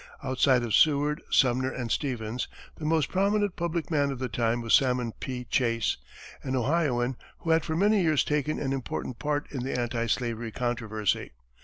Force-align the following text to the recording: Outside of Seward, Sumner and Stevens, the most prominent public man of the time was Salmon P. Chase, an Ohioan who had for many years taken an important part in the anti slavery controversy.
Outside 0.23 0.63
of 0.63 0.73
Seward, 0.73 1.21
Sumner 1.29 1.69
and 1.71 1.91
Stevens, 1.91 2.47
the 2.77 2.85
most 2.85 3.07
prominent 3.07 3.55
public 3.55 3.91
man 3.91 4.09
of 4.09 4.17
the 4.17 4.29
time 4.29 4.61
was 4.61 4.73
Salmon 4.73 5.13
P. 5.19 5.45
Chase, 5.45 5.97
an 6.41 6.55
Ohioan 6.55 7.17
who 7.41 7.51
had 7.51 7.63
for 7.63 7.75
many 7.75 8.01
years 8.01 8.23
taken 8.23 8.57
an 8.57 8.73
important 8.73 9.19
part 9.19 9.45
in 9.51 9.61
the 9.63 9.79
anti 9.79 10.07
slavery 10.07 10.51
controversy. 10.51 11.33